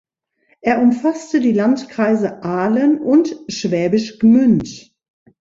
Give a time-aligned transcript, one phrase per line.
[0.61, 4.95] Er umfasste die Landkreise Aalen und Schwäbisch Gmünd.